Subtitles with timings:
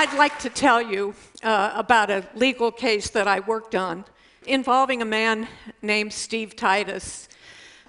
[0.00, 4.06] I'd like to tell you uh, about a legal case that I worked on
[4.46, 5.46] involving a man
[5.82, 7.28] named Steve Titus.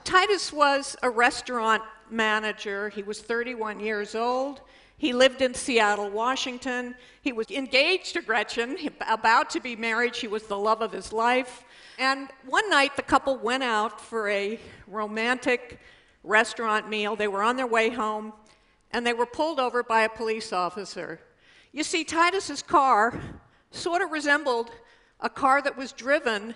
[0.04, 2.90] Titus was a restaurant manager.
[2.90, 4.60] He was 31 years old.
[4.98, 6.96] He lived in Seattle, Washington.
[7.22, 10.14] He was engaged to Gretchen, about to be married.
[10.14, 11.64] She was the love of his life.
[11.98, 15.80] And one night, the couple went out for a romantic
[16.26, 17.16] restaurant meal.
[17.16, 18.34] They were on their way home,
[18.92, 21.22] and they were pulled over by a police officer.
[21.74, 23.18] You see, Titus's car
[23.72, 24.72] sort of resembled
[25.22, 26.54] a car that was driven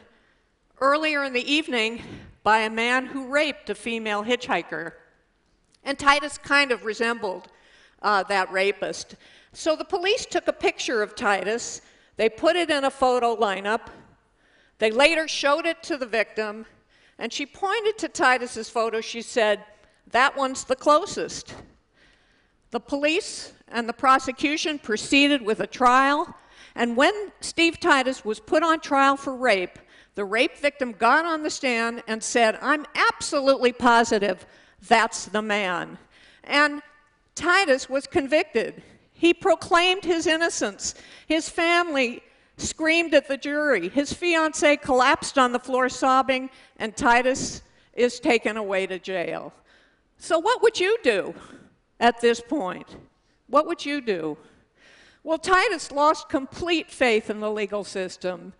[0.81, 2.01] earlier in the evening
[2.43, 4.91] by a man who raped a female hitchhiker.
[5.85, 7.47] And Titus kind of resembled
[8.01, 9.15] uh, that rapist.
[9.53, 11.81] So the police took a picture of Titus,
[12.17, 13.87] they put it in a photo lineup,
[14.79, 16.65] they later showed it to the victim,
[17.17, 18.99] and she pointed to Titus's photo.
[18.99, 19.63] She said,
[20.11, 21.55] That one's the closest.
[22.75, 26.35] The police and the prosecution proceeded with a trial,
[26.75, 29.79] and when Steve Titus was put on trial for rape,
[30.15, 34.45] the rape victim got on the stand and said, I'm absolutely positive
[34.89, 35.97] that's the man.
[36.43, 36.81] And
[37.33, 38.83] Titus was convicted.
[39.13, 40.95] He proclaimed his innocence.
[41.27, 42.23] His family
[42.57, 43.87] screamed at the jury.
[43.87, 47.61] His fiancee collapsed on the floor sobbing, and Titus
[47.93, 49.53] is taken away to jail.
[50.17, 51.33] So, what would you do
[51.99, 52.95] at this point?
[53.47, 54.37] What would you do?
[55.23, 58.53] Well, Titus lost complete faith in the legal system,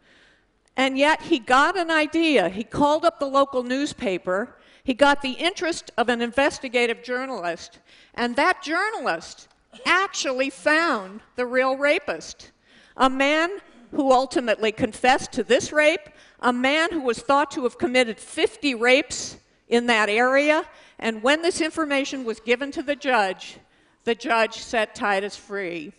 [0.76, 2.50] and yet he got an idea.
[2.50, 7.80] He called up the local newspaper, he got the interest of an investigative journalist,
[8.14, 9.48] and that journalist
[9.86, 12.52] actually found the real rapist.
[12.98, 13.50] A man
[13.92, 18.76] who ultimately confessed to this rape, a man who was thought to have committed 50
[18.76, 20.66] rapes in that area,
[21.00, 23.58] and when this information was given to the judge,
[24.04, 25.92] the judge set Titus free.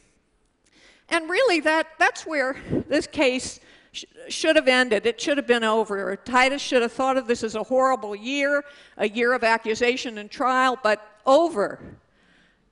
[1.09, 2.57] And really, that, that's where
[2.89, 3.61] this case
[3.93, 5.07] sh- should have ended.
[5.07, 6.17] It should have been over.
[6.17, 8.65] Titus should have thought of this as a horrible year,
[8.97, 11.81] a year of accusation and trial, but over.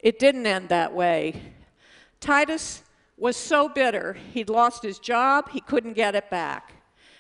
[0.01, 1.41] It didn't end that way.
[2.21, 2.83] Titus
[3.17, 6.73] was so bitter, he'd lost his job, he couldn't get it back.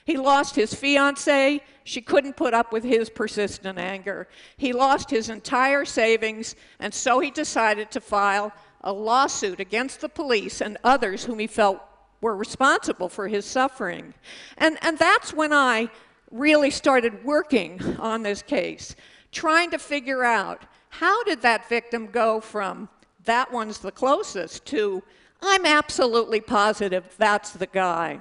[0.04, 4.28] He lost his fiancee, she couldn't put up with his persistent anger.
[4.56, 10.08] He lost his entire savings, and so he decided to file a lawsuit against the
[10.08, 11.80] police and others whom he felt
[12.20, 14.14] were responsible for his suffering.
[14.58, 15.88] And, and that's when I
[16.30, 18.96] really started working on this case,
[19.32, 22.88] trying to figure out how did that victim go from
[23.24, 25.02] that one's the closest to
[25.42, 28.20] I'm absolutely positive that's the guy.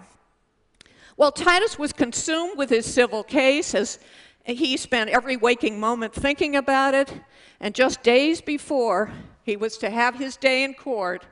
[1.15, 3.99] Well, Titus was consumed with his civil case as
[4.45, 7.13] he spent every waking moment thinking about it.
[7.59, 9.11] And just days before
[9.43, 11.25] he was to have his day in court,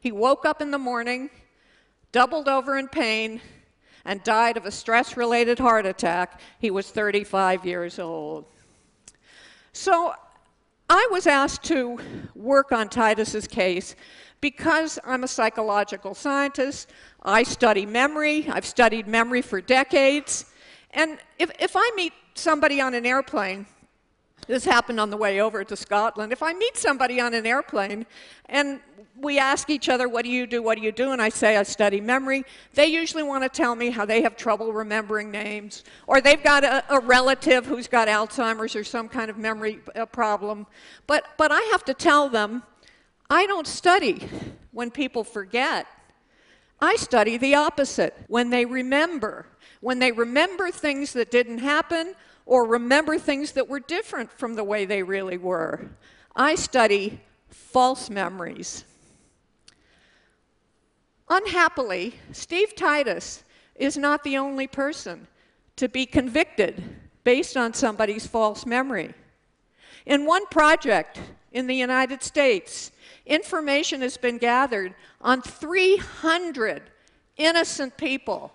[0.00, 1.30] he woke up in the morning,
[2.12, 3.40] doubled over in pain,
[4.04, 6.40] and died of a stress related heart attack.
[6.60, 8.44] He was 35 years old.
[9.72, 10.14] So
[10.88, 11.98] I was asked to
[12.34, 13.96] work on Titus's case
[14.44, 16.90] because I'm a psychological scientist,
[17.22, 18.46] I study memory.
[18.46, 20.44] I've studied memory for decades.
[20.90, 23.64] And if, if I meet somebody on an airplane,
[24.46, 26.30] this happened on the way over to Scotland.
[26.30, 28.04] If I meet somebody on an airplane
[28.50, 28.80] and
[29.18, 30.62] we ask each other, What do you do?
[30.62, 31.12] What do you do?
[31.12, 32.44] And I say, I study memory.
[32.74, 36.64] They usually want to tell me how they have trouble remembering names, or they've got
[36.64, 40.66] a, a relative who's got Alzheimer's or some kind of memory uh, problem.
[41.06, 42.62] But, but I have to tell them
[43.28, 44.28] I don't study
[44.72, 45.86] when people forget.
[46.80, 49.46] I study the opposite when they remember.
[49.80, 52.14] When they remember things that didn't happen
[52.46, 55.90] or remember things that were different from the way they really were.
[56.36, 58.84] I study false memories.
[61.28, 65.26] Unhappily, Steve Titus is not the only person
[65.76, 66.82] to be convicted
[67.24, 69.14] based on somebody's false memory.
[70.06, 71.18] In one project
[71.54, 72.90] in the United States,
[73.24, 74.92] information has been gathered
[75.22, 76.82] on 300
[77.36, 78.52] innocent people,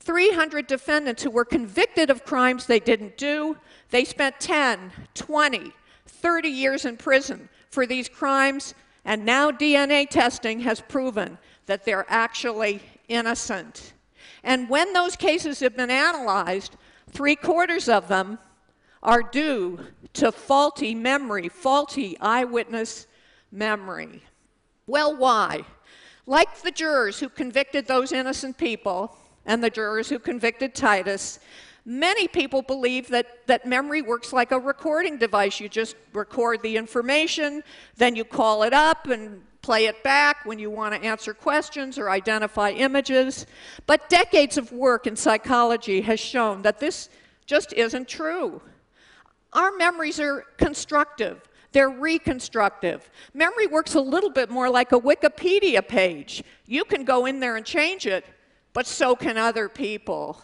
[0.00, 3.56] 300 defendants who were convicted of crimes they didn't do.
[3.90, 5.72] They spent 10, 20,
[6.06, 8.74] 30 years in prison for these crimes,
[9.04, 11.36] and now DNA testing has proven
[11.66, 13.92] that they're actually innocent.
[14.42, 16.76] And when those cases have been analyzed,
[17.10, 18.38] three quarters of them
[19.04, 19.78] are due
[20.14, 23.06] to faulty memory, faulty eyewitness
[23.52, 24.22] memory.
[24.86, 25.64] Well, why?
[26.26, 31.38] Like the jurors who convicted those innocent people and the jurors who convicted Titus,
[31.84, 35.60] many people believe that, that memory works like a recording device.
[35.60, 37.62] You just record the information,
[37.96, 41.98] then you call it up, and play it back when you want to answer questions
[41.98, 43.46] or identify images.
[43.86, 47.10] But decades of work in psychology has shown that this
[47.46, 48.62] just isn't true.
[49.54, 51.40] Our memories are constructive.
[51.72, 53.10] They're reconstructive.
[53.32, 56.42] Memory works a little bit more like a Wikipedia page.
[56.66, 58.24] You can go in there and change it,
[58.72, 60.40] but so can other people.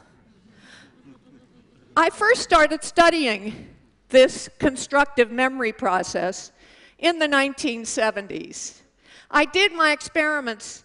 [1.96, 3.68] I first started studying
[4.08, 6.52] this constructive memory process
[6.98, 8.80] in the 1970s.
[9.30, 10.84] I did my experiments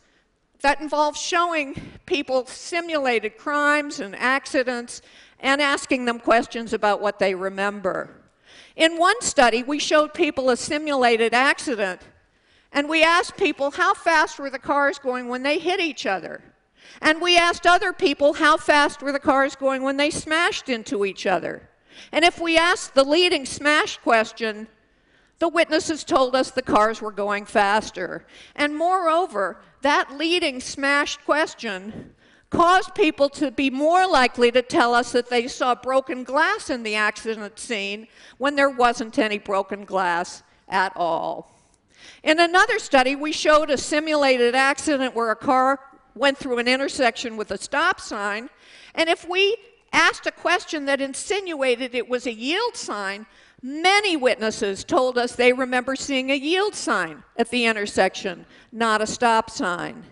[0.61, 5.01] that involved showing people simulated crimes and accidents
[5.39, 8.09] and asking them questions about what they remember.
[8.75, 12.01] In one study, we showed people a simulated accident,
[12.71, 16.41] and we asked people how fast were the cars going when they hit each other.
[17.01, 21.05] And we asked other people how fast were the cars going when they smashed into
[21.05, 21.69] each other.
[22.11, 24.67] And if we asked the leading smash question,
[25.39, 28.25] the witnesses told us the cars were going faster.
[28.55, 32.14] And moreover, that leading smashed question
[32.55, 36.83] caused people to be more likely to tell us that they saw broken glass in
[36.83, 38.07] the accident scene
[38.37, 41.51] when there wasn't any broken glass at all.
[42.23, 45.79] In another study, we showed a simulated accident where a car
[46.15, 48.49] went through an intersection with a stop sign,
[48.93, 49.57] and if we
[49.91, 53.25] asked a question that insinuated it was a yield sign,
[53.61, 59.07] many witnesses told us they remember seeing a yield sign at the intersection, not a
[59.07, 60.03] stop sign.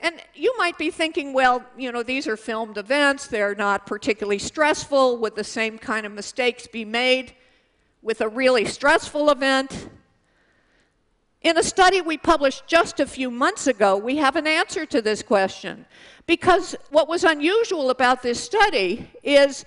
[0.00, 4.38] And you might be thinking, well, you know, these are filmed events, they're not particularly
[4.38, 5.18] stressful.
[5.18, 7.34] Would the same kind of mistakes be made
[8.02, 9.88] with a really stressful event?
[11.42, 15.00] In a study we published just a few months ago, we have an answer to
[15.00, 15.86] this question.
[16.26, 19.64] Because what was unusual about this study is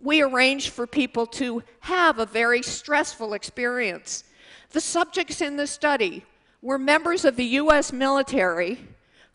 [0.00, 4.24] we arranged for people to have a very stressful experience.
[4.70, 6.24] The subjects in the study
[6.62, 8.78] were members of the US military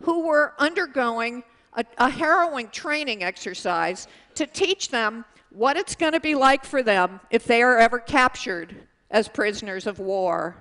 [0.02, 1.44] who were undergoing
[1.74, 6.84] a, a harrowing training exercise to teach them what it's going to be like for
[6.84, 8.76] them if they are ever captured
[9.12, 10.56] as prisoners of war.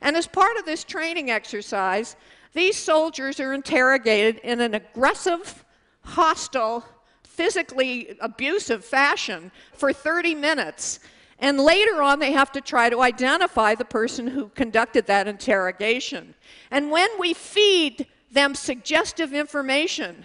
[0.00, 2.16] And as part of this training exercise,
[2.52, 5.64] these soldiers are interrogated in an aggressive,
[6.02, 6.84] hostile,
[7.22, 11.00] physically abusive fashion for 30 minutes.
[11.40, 16.34] And later on, they have to try to identify the person who conducted that interrogation.
[16.70, 20.24] And when we feed them suggestive information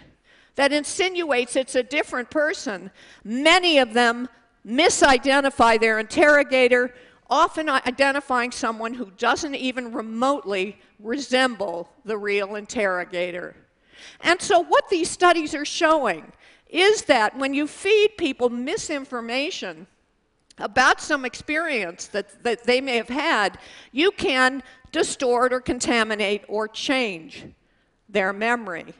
[0.56, 2.92] that insinuates it's a different person,
[3.24, 4.28] many of them
[4.68, 6.94] misidentify their interrogator,
[7.30, 13.56] often identifying someone who doesn't even remotely resemble the real interrogator.
[14.22, 16.32] And so, what these studies are showing
[16.70, 19.88] is that when you feed people misinformation
[20.58, 23.58] about some experience that, that they may have had,
[23.92, 27.46] you can distort or contaminate or change
[28.10, 28.94] their memory.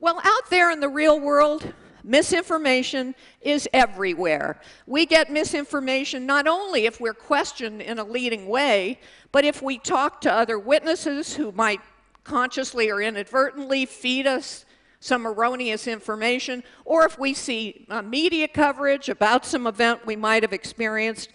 [0.00, 1.72] Well, out there in the real world,
[2.02, 4.60] misinformation is everywhere.
[4.86, 9.00] We get misinformation not only if we're questioned in a leading way,
[9.32, 11.80] but if we talk to other witnesses who might
[12.24, 14.64] consciously or inadvertently feed us
[15.00, 20.42] some erroneous information, or if we see uh, media coverage about some event we might
[20.42, 21.30] have experienced.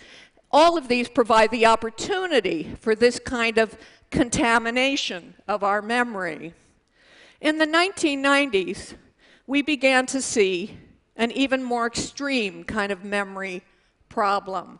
[0.51, 3.77] All of these provide the opportunity for this kind of
[4.09, 6.53] contamination of our memory.
[7.41, 8.93] In the 1990s,
[9.47, 10.77] we began to see
[11.15, 13.63] an even more extreme kind of memory
[14.09, 14.79] problem.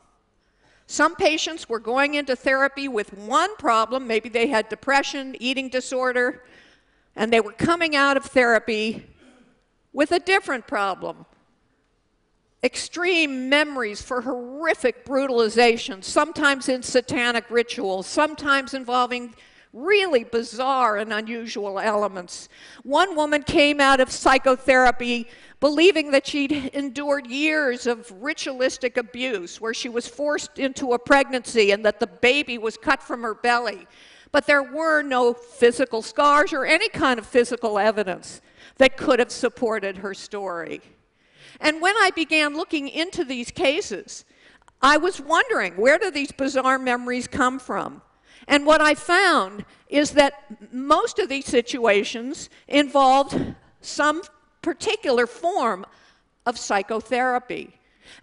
[0.86, 6.44] Some patients were going into therapy with one problem, maybe they had depression, eating disorder,
[7.15, 9.08] and they were coming out of therapy
[9.91, 11.25] with a different problem.
[12.63, 19.34] Extreme memories for horrific brutalization, sometimes in satanic rituals, sometimes involving
[19.74, 22.50] really bizarre and unusual elements.
[22.84, 25.28] One woman came out of psychotherapy
[25.60, 31.72] believing that she'd endured years of ritualistic abuse, where she was forced into a pregnancy
[31.72, 33.88] and that the baby was cut from her belly.
[34.32, 38.42] But there were no physical scars or any kind of physical evidence
[38.78, 40.82] that could have supported her story.
[41.60, 44.25] And when I began looking into these cases,
[44.82, 48.01] I was wondering where do these bizarre memories come from?
[48.48, 54.21] And what I found is that most of these situations involved some
[54.62, 55.86] particular form
[56.45, 57.69] of psychotherapy.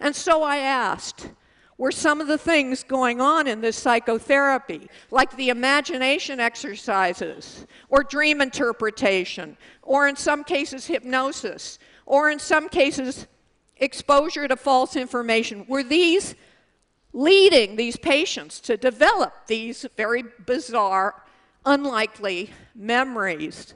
[0.00, 1.30] And so I asked,
[1.76, 8.02] were some of the things going on in this psychotherapy, like the imagination exercises, or
[8.02, 13.26] dream interpretation, or in some cases hypnosis, or in some cases
[13.76, 16.34] exposure to false information, were these
[17.12, 21.22] leading these patients to develop these very bizarre,
[21.64, 23.74] unlikely memories.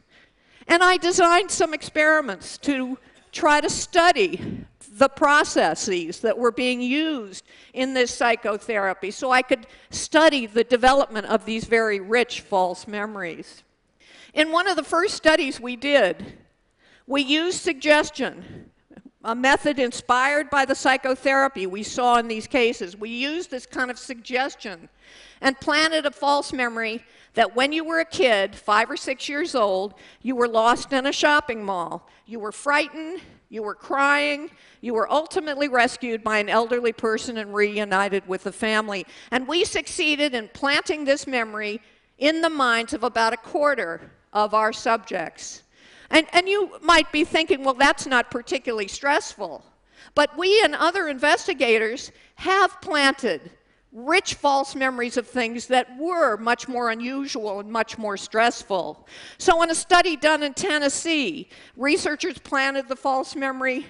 [0.68, 2.98] And I designed some experiments to
[3.32, 9.66] try to study the processes that were being used in this psychotherapy so I could
[9.90, 13.62] study the development of these very rich false memories.
[14.34, 16.38] In one of the first studies we did,
[17.06, 18.70] we used suggestion,
[19.24, 22.96] a method inspired by the psychotherapy we saw in these cases.
[22.96, 24.88] We used this kind of suggestion
[25.40, 29.54] and planted a false memory that when you were a kid, five or six years
[29.54, 32.08] old, you were lost in a shopping mall.
[32.26, 34.50] You were frightened, you were crying,
[34.80, 39.06] you were ultimately rescued by an elderly person and reunited with the family.
[39.30, 41.80] And we succeeded in planting this memory
[42.18, 45.62] in the minds of about a quarter of our subjects.
[46.12, 49.64] And, and you might be thinking, well, that's not particularly stressful.
[50.14, 53.50] But we and other investigators have planted
[53.92, 59.06] rich false memories of things that were much more unusual and much more stressful.
[59.38, 63.86] So, in a study done in Tennessee, researchers planted the false memory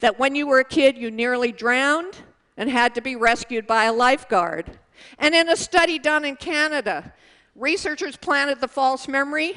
[0.00, 2.16] that when you were a kid, you nearly drowned
[2.56, 4.78] and had to be rescued by a lifeguard.
[5.18, 7.12] And in a study done in Canada,
[7.56, 9.56] researchers planted the false memory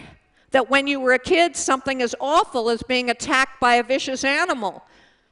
[0.52, 4.24] that when you were a kid, something as awful as being attacked by a vicious
[4.24, 4.84] animal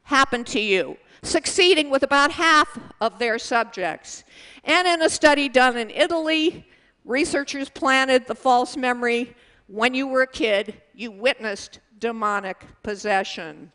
[0.04, 4.24] happened to you, succeeding with about half of their subjects.
[4.64, 6.68] And in a study done in Italy,
[7.04, 9.36] researchers planted the false memory
[9.68, 13.72] when you were a kid, you witnessed demonic possession.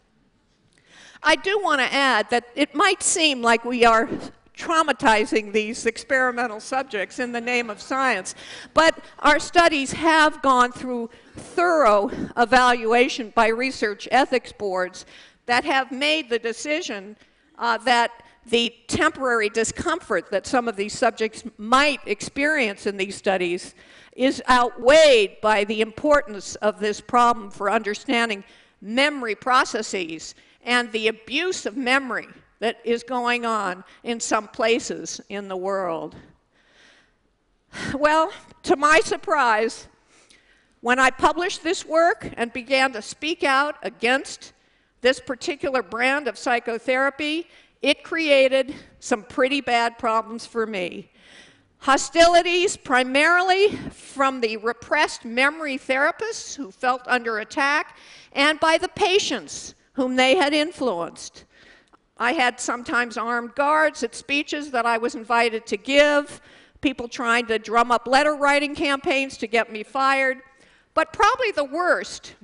[1.22, 4.08] I do want to add that it might seem like we are
[4.56, 8.34] traumatizing these experimental subjects in the name of science.
[8.74, 15.06] But our studies have gone through thorough evaluation by research ethics boards
[15.46, 17.16] that have made the decision
[17.58, 23.74] uh, that the temporary discomfort that some of these subjects might experience in these studies
[24.16, 28.42] is outweighed by the importance of this problem for understanding
[28.80, 32.28] memory processes and the abuse of memory
[32.58, 36.14] that is going on in some places in the world.
[37.94, 38.32] Well,
[38.64, 39.86] to my surprise,
[40.80, 44.52] when I published this work and began to speak out against
[45.00, 47.48] this particular brand of psychotherapy,
[47.82, 51.10] it created some pretty bad problems for me.
[51.78, 57.96] Hostilities primarily from the repressed memory therapists who felt under attack
[58.32, 61.44] and by the patients whom they had influenced.
[62.18, 66.42] I had sometimes armed guards at speeches that I was invited to give,
[66.82, 70.42] people trying to drum up letter writing campaigns to get me fired.
[70.94, 72.34] But probably the worst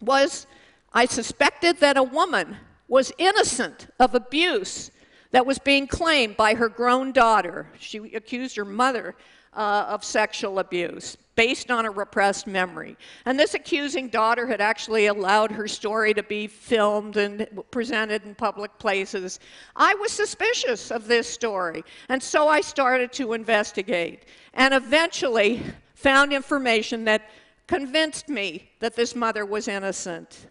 [0.00, 0.46] was
[0.92, 2.56] I suspected that a woman
[2.88, 4.90] was innocent of abuse
[5.30, 7.68] that was being claimed by her grown daughter.
[7.78, 9.14] She accused her mother
[9.52, 12.96] uh, of sexual abuse based on a repressed memory.
[13.24, 18.34] And this accusing daughter had actually allowed her story to be filmed and presented in
[18.34, 19.38] public places.
[19.76, 25.62] I was suspicious of this story, and so I started to investigate and eventually
[25.94, 27.30] found information that
[27.68, 30.48] convinced me that this mother was innocent.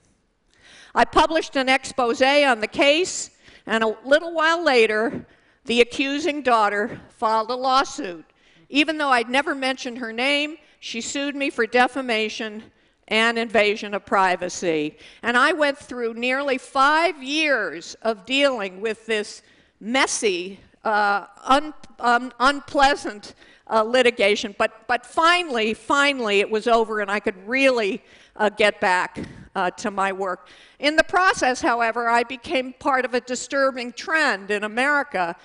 [0.96, 3.32] I published an expose on the case,
[3.66, 5.26] and a little while later,
[5.66, 8.24] the accusing daughter filed a lawsuit.
[8.70, 12.64] Even though I'd never mentioned her name, she sued me for defamation
[13.08, 14.98] and invasion of privacy.
[15.24, 19.42] And I went through nearly five years of dealing with this
[19.80, 23.34] messy, uh, un, um, unpleasant
[23.70, 24.56] uh, litigation.
[24.58, 28.02] But, but finally, finally, it was over and I could really
[28.36, 29.20] uh, get back
[29.56, 30.50] uh, to my work.
[30.80, 35.36] In the process, however, I became part of a disturbing trend in America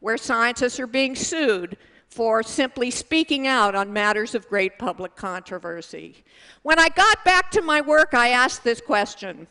[0.00, 1.76] where scientists are being sued
[2.08, 6.22] for simply speaking out on matters of great public controversy.
[6.62, 9.46] When I got back to my work, I asked this question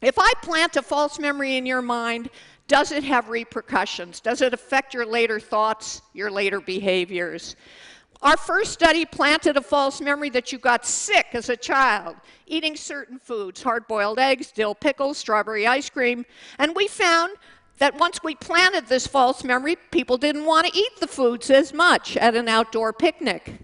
[0.00, 2.30] If I plant a false memory in your mind,
[2.68, 4.20] does it have repercussions?
[4.20, 7.56] Does it affect your later thoughts, your later behaviors?
[8.22, 12.74] Our first study planted a false memory that you got sick as a child, eating
[12.74, 16.24] certain foods hard boiled eggs, dill pickles, strawberry ice cream,
[16.58, 17.36] and we found
[17.78, 21.74] that once we planted this false memory, people didn't want to eat the foods as
[21.74, 23.60] much at an outdoor picnic.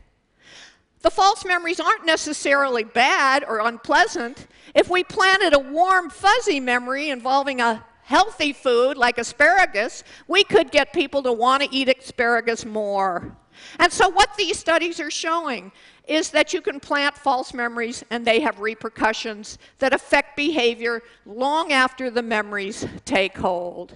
[1.01, 4.47] The false memories aren't necessarily bad or unpleasant.
[4.75, 10.71] If we planted a warm, fuzzy memory involving a healthy food like asparagus, we could
[10.71, 13.37] get people to want to eat asparagus more.
[13.79, 15.73] And so, what these studies are showing
[16.07, 21.73] is that you can plant false memories and they have repercussions that affect behavior long
[21.73, 23.95] after the memories take hold.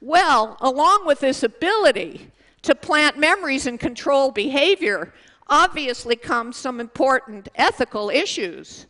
[0.00, 2.30] Well, along with this ability
[2.62, 5.12] to plant memories and control behavior,
[5.48, 8.86] obviously come some important ethical issues.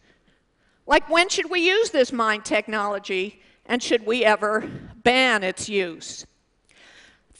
[0.86, 4.68] Like when should we use this mind technology and should we ever
[5.02, 6.26] ban its use?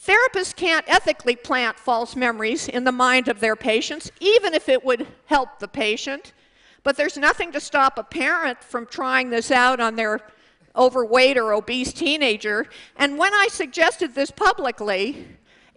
[0.05, 4.83] Therapists can't ethically plant false memories in the mind of their patients, even if it
[4.83, 6.33] would help the patient.
[6.83, 10.19] But there's nothing to stop a parent from trying this out on their
[10.75, 12.67] overweight or obese teenager.
[12.97, 15.25] And when I suggested this publicly,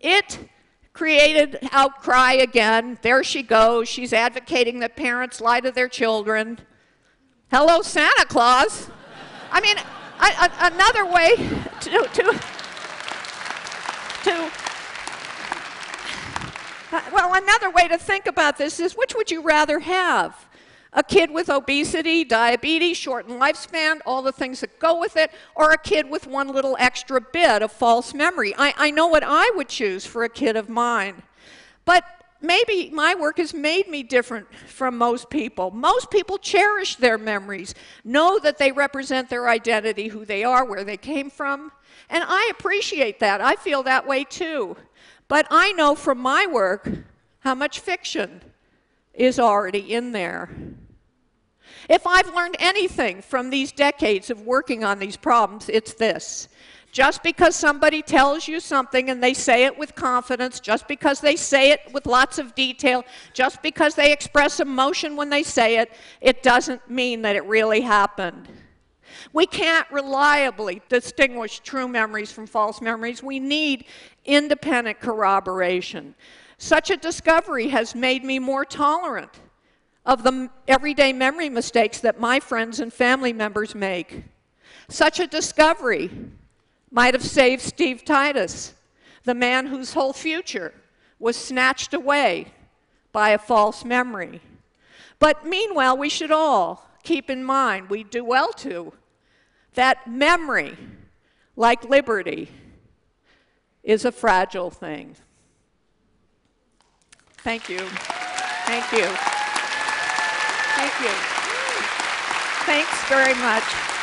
[0.01, 0.49] it
[0.93, 2.99] created outcry again.
[3.03, 3.89] There she goes.
[3.89, 6.59] She's advocating that parents lie to their children.
[7.51, 8.91] Hello, Santa Claus.
[9.53, 9.77] I mean,
[10.19, 11.37] I, I, another way
[11.81, 12.41] to, to,
[14.25, 14.51] to
[16.93, 20.47] uh, well, another way to think about this is which would you rather have?
[20.93, 25.73] A kid with obesity, diabetes, shortened lifespan, all the things that go with it, or
[25.73, 28.55] a kid with one little extra bit of false memory?
[28.57, 31.23] I, I know what I would choose for a kid of mine.
[31.85, 32.05] But
[32.41, 35.71] maybe my work has made me different from most people.
[35.71, 37.75] Most people cherish their memories,
[38.05, 41.73] know that they represent their identity, who they are, where they came from.
[42.09, 43.41] And I appreciate that.
[43.41, 44.77] I feel that way too.
[45.29, 46.89] But I know from my work
[47.41, 48.43] how much fiction
[49.15, 50.51] is already in there.
[51.89, 56.49] If I've learned anything from these decades of working on these problems, it's this.
[56.97, 61.37] Just because somebody tells you something and they say it with confidence, just because they
[61.37, 65.93] say it with lots of detail, just because they express emotion when they say it,
[66.23, 68.49] it doesn't mean that it really happened.
[69.35, 73.23] We can't reliably distinguish true memories from false memories.
[73.23, 73.85] We need
[74.25, 76.15] independent corroboration.
[76.57, 79.39] Such a discovery has made me more tolerant
[80.07, 84.25] of the everyday memory mistakes that my friends and family members make.
[84.89, 86.11] Such a discovery
[86.91, 88.75] might have saved Steve Titus,
[89.25, 90.73] the man whose whole future
[91.19, 92.53] was snatched away
[93.13, 94.41] by a false memory.
[95.19, 98.93] But meanwhile, we should all keep in mind, we do well to,
[99.75, 100.77] that memory,
[101.55, 102.51] like liberty,
[103.83, 105.15] is a fragile thing.
[107.39, 107.79] Thank you.
[107.79, 109.07] Thank you.
[110.75, 111.15] Thank you.
[112.67, 113.96] Thanks very much.